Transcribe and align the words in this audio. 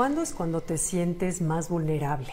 ¿Cuándo 0.00 0.22
es 0.22 0.32
cuando 0.32 0.62
te 0.62 0.78
sientes 0.78 1.42
más 1.42 1.68
vulnerable? 1.68 2.32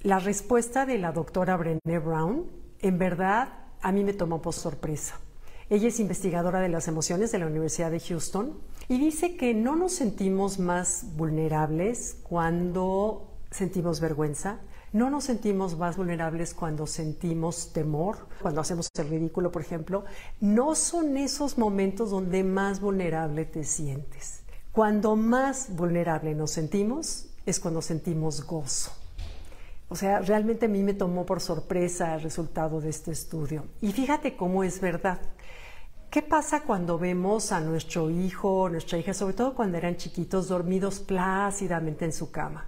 La 0.00 0.18
respuesta 0.18 0.86
de 0.86 0.96
la 0.96 1.12
doctora 1.12 1.58
Brené 1.58 1.98
Brown, 2.02 2.46
en 2.80 2.96
verdad, 2.96 3.50
a 3.82 3.92
mí 3.92 4.02
me 4.02 4.14
tomó 4.14 4.40
por 4.40 4.54
sorpresa. 4.54 5.20
Ella 5.68 5.88
es 5.88 6.00
investigadora 6.00 6.60
de 6.60 6.70
las 6.70 6.88
emociones 6.88 7.30
de 7.32 7.38
la 7.38 7.48
Universidad 7.48 7.90
de 7.90 8.00
Houston 8.00 8.54
y 8.88 8.96
dice 8.98 9.36
que 9.36 9.52
no 9.52 9.76
nos 9.76 9.92
sentimos 9.92 10.58
más 10.58 11.04
vulnerables 11.16 12.16
cuando 12.22 13.28
sentimos 13.50 14.00
vergüenza, 14.00 14.60
no 14.94 15.10
nos 15.10 15.24
sentimos 15.24 15.76
más 15.76 15.98
vulnerables 15.98 16.54
cuando 16.54 16.86
sentimos 16.86 17.74
temor, 17.74 18.26
cuando 18.40 18.62
hacemos 18.62 18.88
el 18.96 19.10
ridículo, 19.10 19.52
por 19.52 19.60
ejemplo. 19.60 20.06
No 20.40 20.74
son 20.76 21.18
esos 21.18 21.58
momentos 21.58 22.08
donde 22.08 22.42
más 22.42 22.80
vulnerable 22.80 23.44
te 23.44 23.64
sientes. 23.64 24.43
Cuando 24.74 25.14
más 25.14 25.68
vulnerable 25.76 26.34
nos 26.34 26.50
sentimos 26.50 27.26
es 27.46 27.60
cuando 27.60 27.80
sentimos 27.80 28.44
gozo. 28.44 28.90
O 29.88 29.94
sea, 29.94 30.18
realmente 30.18 30.66
a 30.66 30.68
mí 30.68 30.82
me 30.82 30.94
tomó 30.94 31.24
por 31.24 31.40
sorpresa 31.40 32.16
el 32.16 32.22
resultado 32.22 32.80
de 32.80 32.90
este 32.90 33.12
estudio. 33.12 33.66
Y 33.80 33.92
fíjate 33.92 34.36
cómo 34.36 34.64
es 34.64 34.80
verdad. 34.80 35.20
¿Qué 36.10 36.22
pasa 36.22 36.64
cuando 36.64 36.98
vemos 36.98 37.52
a 37.52 37.60
nuestro 37.60 38.10
hijo, 38.10 38.68
nuestra 38.68 38.98
hija, 38.98 39.14
sobre 39.14 39.34
todo 39.34 39.54
cuando 39.54 39.78
eran 39.78 39.96
chiquitos, 39.96 40.48
dormidos 40.48 40.98
plácidamente 40.98 42.04
en 42.04 42.12
su 42.12 42.32
cama? 42.32 42.66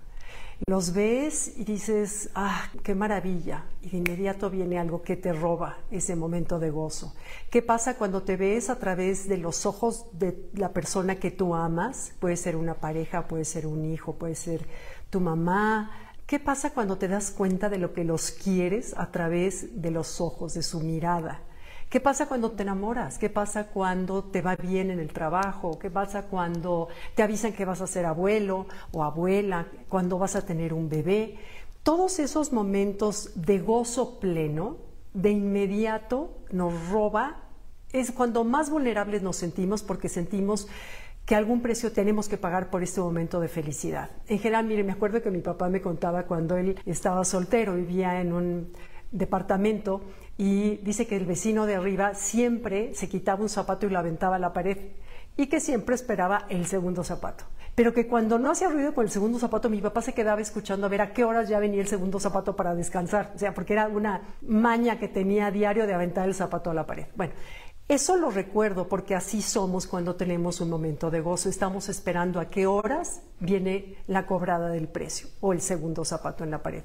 Los 0.65 0.95
ves 0.95 1.53
y 1.57 1.65
dices, 1.65 2.31
ah, 2.35 2.71
qué 2.83 2.95
maravilla. 2.95 3.67
Y 3.83 3.91
de 3.91 3.99
inmediato 3.99 4.49
viene 4.49 4.79
algo 4.79 5.03
que 5.03 5.17
te 5.17 5.33
roba 5.33 5.77
ese 5.91 6.17
momento 6.17 6.59
de 6.59 6.71
gozo. 6.71 7.15
¿Qué 7.51 7.61
pasa 7.61 7.97
cuando 7.97 8.23
te 8.23 8.37
ves 8.37 8.71
a 8.71 8.79
través 8.79 9.29
de 9.29 9.37
los 9.37 9.67
ojos 9.67 10.07
de 10.13 10.49
la 10.55 10.73
persona 10.73 11.17
que 11.17 11.31
tú 11.31 11.55
amas? 11.55 12.15
Puede 12.19 12.37
ser 12.37 12.57
una 12.57 12.75
pareja, 12.75 13.29
puede 13.29 13.45
ser 13.45 13.67
un 13.67 13.85
hijo, 13.85 14.15
puede 14.15 14.35
ser 14.35 14.67
tu 15.11 15.21
mamá. 15.21 15.91
¿Qué 16.27 16.41
pasa 16.41 16.73
cuando 16.73 16.97
te 16.97 17.07
das 17.07 17.31
cuenta 17.31 17.69
de 17.69 17.79
lo 17.79 17.93
que 17.93 18.05
los 18.05 18.31
quieres 18.31 18.95
a 18.97 19.13
través 19.13 19.81
de 19.83 19.91
los 19.91 20.21
ojos, 20.21 20.55
de 20.55 20.63
su 20.63 20.81
mirada? 20.81 21.43
¿Qué 21.89 22.01
pasa 22.01 22.27
cuando 22.27 22.51
te 22.51 22.65
enamoras? 22.65 23.17
¿Qué 23.17 23.31
pasa 23.31 23.69
cuando 23.69 24.25
te 24.25 24.43
va 24.43 24.57
bien 24.57 24.91
en 24.91 24.99
el 24.99 25.13
trabajo? 25.13 25.79
¿Qué 25.79 25.89
pasa 25.89 26.23
cuando 26.23 26.89
te 27.15 27.23
avisan 27.23 27.53
que 27.53 27.65
vas 27.65 27.81
a 27.81 27.87
ser 27.87 28.07
abuelo 28.07 28.67
o 28.91 29.05
abuela? 29.05 29.69
¿Cuando 29.89 30.19
vas 30.19 30.35
a 30.35 30.45
tener 30.45 30.75
un 30.75 30.89
bebé? 30.89 31.39
Todos 31.85 32.19
esos 32.19 32.53
momentos 32.53 33.31
de 33.37 33.61
gozo 33.61 34.19
pleno, 34.19 34.79
de 35.15 35.31
inmediato 35.31 36.37
nos 36.51 36.89
roba, 36.89 37.45
es 37.93 38.11
cuando 38.11 38.43
más 38.43 38.69
vulnerables 38.69 39.23
nos 39.23 39.37
sentimos 39.37 39.85
porque 39.85 40.09
sentimos 40.09 40.67
que 41.25 41.37
algún 41.37 41.63
precio 41.63 41.93
tenemos 41.93 42.29
que 42.29 42.37
pagar 42.37 42.69
por 42.69 42.83
este 42.83 43.01
momento 43.01 43.39
de 43.39 43.47
felicidad. 43.47 44.11
En 44.27 44.41
general, 44.41 44.67
mire, 44.67 44.83
me 44.83 44.93
acuerdo 44.93 45.23
que 45.23 45.31
mi 45.31 45.41
papá 45.41 45.69
me 45.69 45.81
contaba 45.81 46.25
cuando 46.25 46.57
él 46.57 46.81
estaba 46.85 47.25
soltero, 47.25 47.77
vivía 47.77 48.21
en 48.21 48.33
un 48.33 48.73
departamento 49.13 50.03
y 50.39 50.77
dice 50.79 51.07
que 51.07 51.17
el 51.17 51.27
vecino 51.27 51.67
de 51.67 51.77
arriba 51.77 52.15
siempre 52.15 52.95
se 52.95 53.09
quitaba 53.09 53.43
un 53.43 53.49
zapato 53.49 53.87
y 53.87 53.91
lo 53.91 53.99
aventaba 53.99 54.37
a 54.37 54.39
la 54.39 54.53
pared 54.53 54.79
y 55.37 55.47
que 55.47 55.61
siempre 55.61 55.95
esperaba 55.95 56.47
el 56.49 56.67
segundo 56.67 57.05
zapato. 57.05 57.45
Pero 57.75 57.93
que 57.93 58.07
cuando 58.07 58.39
no 58.39 58.51
hacía 58.51 58.71
ruido 58.71 58.95
con 58.95 59.05
el 59.05 59.11
segundo 59.11 59.39
zapato, 59.39 59.69
mi 59.69 59.83
papá 59.83 60.01
se 60.01 60.15
quedaba 60.15 60.41
escuchando 60.41 60.87
a 60.87 60.89
ver 60.89 61.03
a 61.03 61.13
qué 61.13 61.25
horas 61.25 61.47
ya 61.49 61.59
venía 61.59 61.83
el 61.83 61.89
segundo 61.89 62.19
zapato 62.19 62.57
para 62.57 62.75
descansar. 62.75 63.33
O 63.35 63.39
sea, 63.39 63.53
porque 63.53 63.75
era 63.75 63.87
una 63.89 64.23
maña 64.41 64.99
que 64.99 65.09
tenía 65.09 65.51
diario 65.51 65.87
de 65.87 65.93
aventar 65.93 66.27
el 66.27 66.35
zapato 66.35 66.71
a 66.71 66.75
la 66.75 66.87
pared. 66.87 67.05
Bueno, 67.17 67.35
eso 67.87 68.17
lo 68.17 68.31
recuerdo 68.31 68.89
porque 68.89 69.15
así 69.15 69.43
somos 69.43 69.87
cuando 69.87 70.17
tenemos 70.17 70.63
un 70.63 70.71
momento 70.71 71.11
de 71.11 71.21
gozo. 71.21 71.51
Estamos 71.51 71.91
esperando 71.91 72.41
a 72.41 72.49
qué 72.49 72.67
horas 72.67 73.21
viene 73.39 73.99
la 74.07 74.27
cobrada 74.27 74.71
del 74.71 74.89
precio 74.89 75.29
o 75.41 75.53
el 75.53 75.61
segundo 75.61 76.05
zapato 76.07 76.45
en 76.45 76.51
la 76.51 76.63
pared. 76.63 76.83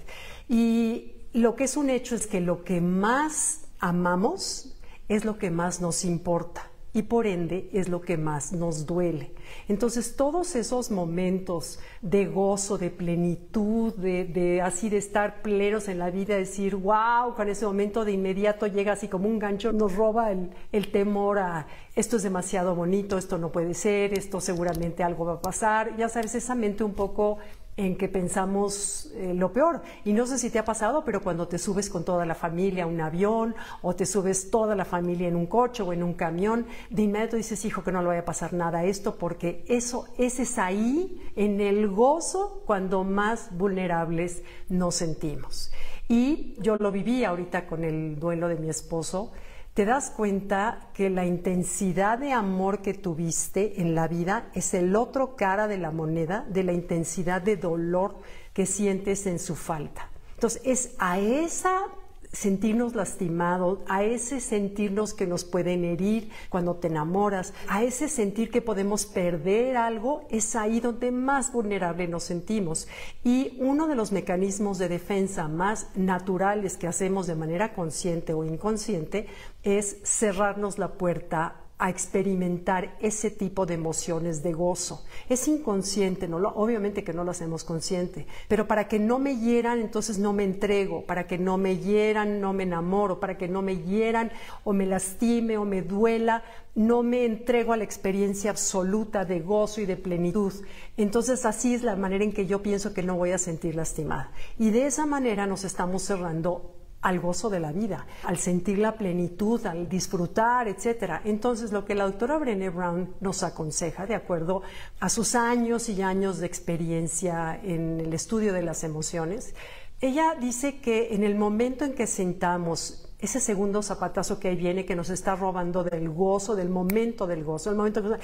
Y 0.50 1.21
lo 1.34 1.56
que 1.56 1.64
es 1.64 1.78
un 1.78 1.90
hecho 1.90 2.16
es 2.16 2.28
que 2.28 2.42
lo 2.42 2.64
que 2.64 2.82
más 2.82 3.62
amamos 3.80 4.76
es 5.08 5.26
lo 5.26 5.38
que 5.38 5.52
más 5.52 5.82
nos 5.82 6.06
importa 6.06 6.72
y 6.94 7.04
por 7.04 7.26
ende 7.26 7.70
es 7.72 7.88
lo 7.88 8.02
que 8.02 8.18
más 8.18 8.52
nos 8.52 8.86
duele. 8.86 9.32
Entonces 9.70 10.16
todos 10.18 10.56
esos 10.56 10.92
momentos 10.92 11.80
de 12.02 12.26
gozo, 12.26 12.78
de 12.78 12.90
plenitud, 12.90 13.94
de, 13.96 14.62
así 14.62 14.90
de 14.90 14.98
estar 14.98 15.42
plenos 15.42 15.88
en 15.88 16.00
la 16.00 16.10
vida, 16.10 16.36
decir, 16.36 16.76
wow, 16.76 17.34
con 17.36 17.48
ese 17.48 17.66
momento 17.66 18.04
de 18.04 18.12
inmediato 18.12 18.68
llega 18.68 18.94
así 18.94 19.08
como 19.08 19.30
un 19.30 19.40
gancho, 19.40 19.72
nos 19.72 19.96
roba 19.96 20.32
el, 20.32 20.52
el 20.74 20.92
temor 20.92 21.40
a 21.40 21.68
esto 21.96 22.18
es 22.18 22.24
demasiado 22.24 22.76
bonito, 22.76 23.18
esto 23.18 23.38
no 23.38 23.52
puede 23.52 23.74
ser, 23.74 24.18
esto 24.18 24.42
seguramente 24.42 25.04
algo 25.04 25.26
va 25.26 25.34
a 25.34 25.42
pasar, 25.42 25.96
ya 25.98 26.10
sabes, 26.10 26.36
esa 26.36 26.56
mente 26.56 26.84
un 26.84 26.94
poco 26.94 27.38
en 27.82 27.96
que 27.96 28.08
pensamos 28.08 29.10
eh, 29.16 29.34
lo 29.34 29.52
peor. 29.52 29.82
Y 30.06 30.14
no 30.14 30.28
sé 30.28 30.38
si 30.38 30.52
te 30.52 30.60
ha 30.60 30.66
pasado, 30.66 31.04
pero 31.04 31.22
cuando 31.22 31.48
te 31.48 31.58
subes 31.58 31.90
con 31.90 32.06
toda 32.06 32.28
la 32.28 32.36
familia 32.36 32.84
a 32.84 32.88
un 32.88 33.02
avión 33.02 33.56
o 33.82 33.96
te 33.96 34.06
subes 34.06 34.52
toda 34.52 34.76
la 34.76 34.86
familia 34.86 35.28
en 35.28 35.36
un 35.36 35.48
coche 35.48 35.82
o 35.82 35.92
en 35.92 36.04
un 36.04 36.14
camión, 36.14 36.68
de 36.92 37.02
inmediato 37.02 37.38
dices, 37.38 37.66
hijo, 37.66 37.84
que 37.84 37.92
no 37.92 38.02
le 38.02 38.08
vaya 38.08 38.20
a 38.22 38.26
pasar 38.26 38.54
nada 38.54 38.80
a 38.80 38.86
esto, 38.86 39.16
porque 39.16 39.66
eso, 39.68 40.08
ese 40.20 40.44
es 40.44 40.60
ahí, 40.60 41.20
en 41.36 41.60
el 41.60 41.88
gozo, 41.88 42.62
cuando 42.68 43.04
más 43.04 43.50
vulnerables 43.58 44.44
nos 44.70 44.94
sentimos. 44.94 45.72
Y 46.08 46.56
yo 46.60 46.78
lo 46.78 46.92
viví 46.92 47.24
ahorita 47.24 47.66
con 47.66 47.84
el 47.84 48.20
duelo 48.20 48.48
de 48.48 48.58
mi 48.58 48.70
esposo 48.70 49.32
te 49.74 49.86
das 49.86 50.10
cuenta 50.10 50.90
que 50.94 51.10
la 51.10 51.26
intensidad 51.26 52.20
de 52.20 52.34
amor 52.34 52.82
que 52.82 52.94
tuviste 52.94 53.82
en 53.82 53.96
la 53.96 54.08
vida 54.08 54.50
es 54.54 54.74
el 54.74 54.96
otro 54.96 55.36
cara 55.36 55.68
de 55.68 55.78
la 55.78 55.92
moneda 55.92 56.46
de 56.50 56.64
la 56.64 56.74
intensidad 56.74 57.42
de 57.42 57.56
dolor 57.56 58.18
que 58.54 58.66
sientes 58.66 59.26
en 59.28 59.40
su 59.40 59.56
falta. 59.56 60.10
Entonces 60.34 60.62
es 60.66 60.96
a 61.00 61.20
esa 61.20 61.86
sentirnos 62.32 62.96
lastimados, 62.96 63.80
a 63.88 64.04
ese 64.04 64.40
sentirnos 64.40 65.14
que 65.14 65.28
nos 65.28 65.44
pueden 65.44 65.84
herir 65.84 66.30
cuando 66.50 66.76
te 66.76 66.88
enamoras, 66.88 67.54
a 67.68 67.84
ese 67.84 68.08
sentir 68.08 68.52
que 68.52 68.62
podemos 68.62 69.06
perder 69.06 69.78
algo, 69.78 70.26
es 70.30 70.56
ahí 70.56 70.80
donde 70.80 71.12
más 71.12 71.52
vulnerable 71.52 72.08
nos 72.08 72.24
sentimos. 72.24 72.88
Y 73.24 73.58
uno 73.60 73.88
de 73.88 73.96
los 73.96 74.12
mecanismos 74.12 74.78
de 74.78 74.90
defensa 74.90 75.48
más 75.48 75.88
naturales 75.96 76.78
que 76.78 76.88
hacemos 76.88 77.28
de 77.28 77.36
manera 77.36 77.74
consciente 77.74 78.34
o 78.34 78.46
inconsciente 78.46 79.28
es 79.64 79.98
cerrarnos 80.04 80.80
la 80.80 80.94
puerta 80.94 81.61
a 81.82 81.90
experimentar 81.90 82.96
ese 83.02 83.32
tipo 83.32 83.66
de 83.66 83.74
emociones 83.74 84.44
de 84.44 84.54
gozo. 84.54 85.04
Es 85.28 85.48
inconsciente, 85.48 86.28
no 86.28 86.38
lo, 86.38 86.50
obviamente 86.50 87.04
que 87.04 87.12
no 87.12 87.24
lo 87.24 87.32
hacemos 87.32 87.64
consciente, 87.64 88.28
pero 88.48 88.68
para 88.68 88.88
que 88.88 89.00
no 89.00 89.18
me 89.18 89.40
hieran, 89.40 89.82
entonces 89.82 90.20
no 90.20 90.32
me 90.32 90.44
entrego, 90.44 91.04
para 91.08 91.26
que 91.26 91.40
no 91.40 91.58
me 91.58 91.80
hieran, 91.80 92.40
no 92.40 92.54
me 92.54 92.64
enamoro, 92.64 93.20
para 93.20 93.36
que 93.36 93.48
no 93.48 93.64
me 93.64 93.78
hieran 93.78 94.32
o 94.64 94.74
me 94.74 94.86
lastime 94.86 95.58
o 95.58 95.66
me 95.66 95.82
duela, 95.82 96.44
no 96.76 97.02
me 97.02 97.26
entrego 97.26 97.74
a 97.74 97.78
la 97.78 97.84
experiencia 97.84 98.52
absoluta 98.52 99.26
de 99.26 99.40
gozo 99.40 99.82
y 99.82 99.88
de 99.88 99.98
plenitud. 99.98 100.54
Entonces 100.98 101.48
así 101.48 101.74
es 101.74 101.82
la 101.82 101.96
manera 101.96 102.24
en 102.24 102.32
que 102.32 102.46
yo 102.46 102.62
pienso 102.62 102.94
que 102.94 103.02
no 103.02 103.18
voy 103.18 103.32
a 103.32 103.40
sentir 103.40 103.74
lastimada. 103.74 104.32
Y 104.60 104.70
de 104.70 104.86
esa 104.86 105.08
manera 105.08 105.48
nos 105.48 105.64
estamos 105.64 106.04
cerrando 106.04 106.76
al 107.02 107.20
gozo 107.20 107.50
de 107.50 107.60
la 107.60 107.72
vida, 107.72 108.06
al 108.24 108.38
sentir 108.38 108.78
la 108.78 108.96
plenitud, 108.96 109.66
al 109.66 109.90
disfrutar, 109.90 110.68
etc. 110.68 111.22
Entonces, 111.26 111.72
lo 111.72 111.86
que 111.86 111.96
la 111.96 112.06
doctora 112.06 112.38
Brené 112.38 112.70
Brown 112.70 113.16
nos 113.20 113.44
aconseja, 113.44 114.06
de 114.06 114.16
acuerdo 114.16 114.62
a 115.00 115.10
sus 115.10 115.36
años 115.36 115.90
y 115.90 116.02
años 116.02 116.38
de 116.38 116.48
experiencia 116.48 117.60
en 117.64 118.00
el 118.00 118.14
estudio 118.14 118.54
de 118.54 118.62
las 118.62 118.84
emociones, 118.84 119.54
ella 120.00 120.36
dice 120.40 120.80
que 120.80 121.14
en 121.14 121.24
el 121.24 121.36
momento 121.36 121.86
en 121.86 121.94
que 121.94 122.08
sentamos 122.08 123.11
ese 123.22 123.40
segundo 123.40 123.84
zapatazo 123.84 124.40
que 124.40 124.50
ahí 124.50 124.56
viene 124.56 124.86
que 124.86 124.96
nos 124.96 125.10
está 125.10 125.36
robando 125.36 125.84
del 125.84 126.10
gozo, 126.10 126.56
del 126.56 126.70
momento 126.70 127.28
del 127.28 127.44
gozo, 127.44 127.70
el 127.70 127.76
momento 127.76 128.02
que, 128.02 128.18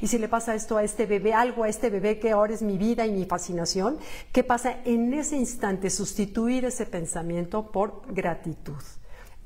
y 0.00 0.06
si 0.06 0.18
le 0.18 0.28
pasa 0.28 0.54
esto 0.54 0.76
a 0.76 0.84
este 0.84 1.06
bebé, 1.06 1.34
algo 1.34 1.64
a 1.64 1.68
este 1.68 1.90
bebé 1.90 2.18
que 2.18 2.30
ahora 2.30 2.54
es 2.54 2.62
mi 2.62 2.78
vida 2.78 3.04
y 3.04 3.12
mi 3.12 3.24
fascinación, 3.24 3.98
¿qué 4.32 4.44
pasa 4.44 4.78
en 4.84 5.12
ese 5.12 5.36
instante? 5.36 5.90
Sustituir 5.90 6.64
ese 6.64 6.86
pensamiento 6.86 7.70
por 7.70 8.02
gratitud. 8.12 8.82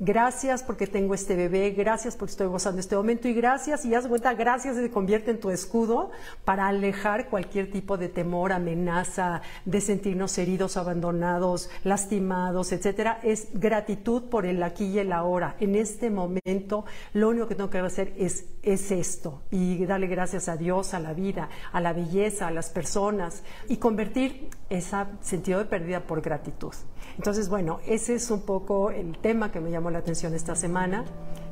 Gracias 0.01 0.63
porque 0.63 0.87
tengo 0.87 1.13
este 1.13 1.35
bebé, 1.35 1.71
gracias 1.71 2.15
porque 2.15 2.31
estoy 2.31 2.47
gozando 2.47 2.79
este 2.79 2.95
momento 2.95 3.27
y 3.27 3.35
gracias, 3.35 3.85
y 3.85 3.97
haz 3.97 4.07
cuenta, 4.07 4.33
gracias 4.35 4.77
se 4.77 4.91
convierte 4.93 5.33
en 5.33 5.41
tu 5.41 5.51
escudo 5.51 6.13
para 6.45 6.69
alejar 6.69 7.29
cualquier 7.29 7.73
tipo 7.73 7.99
de 7.99 8.09
temor, 8.09 8.53
amenaza, 8.53 9.43
de 9.65 9.81
sentirnos 9.81 10.39
heridos, 10.39 10.77
abandonados, 10.77 11.69
lastimados, 11.83 12.71
etcétera. 12.71 13.19
Es 13.25 13.49
gratitud 13.55 14.23
por 14.31 14.47
el 14.47 14.63
aquí 14.63 14.85
y 14.85 15.01
el 15.01 15.13
ahora. 15.13 15.57
En 15.59 15.75
este 15.75 16.11
momento, 16.11 16.85
lo 17.13 17.31
único 17.31 17.49
que 17.49 17.57
tengo 17.57 17.71
que 17.71 17.79
hacer 17.79 18.15
es, 18.17 18.47
es 18.63 18.93
esto 18.93 19.43
y 19.51 19.85
darle 19.85 20.07
gracias 20.07 20.49
a 20.49 20.57
Dios, 20.57 20.95
a 20.95 21.01
la 21.01 21.13
vida, 21.13 21.49
a 21.73 21.81
la 21.81 21.93
belleza, 21.93 22.47
a 22.47 22.53
las 22.53 22.71
personas 22.71 23.43
y 23.67 23.79
convertir 23.79 24.49
ese 24.71 24.97
sentido 25.23 25.59
de 25.59 25.65
pérdida 25.65 26.07
por 26.07 26.21
gratitud. 26.21 26.73
Entonces, 27.17 27.49
bueno, 27.49 27.81
ese 27.87 28.15
es 28.15 28.31
un 28.31 28.43
poco 28.43 28.91
el 28.91 29.19
tema 29.19 29.51
que 29.51 29.61
me 29.61 29.71
la 29.91 29.99
atención 29.99 30.35
esta 30.35 30.55
semana. 30.55 31.05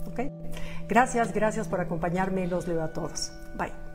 ¿okay? 0.07 0.31
Gracias, 0.89 1.33
gracias 1.33 1.69
por 1.69 1.81
acompañarme. 1.81 2.47
Los 2.47 2.69
leo 2.69 2.83
a 2.83 2.93
todos. 2.93 3.33
Bye. 3.57 3.86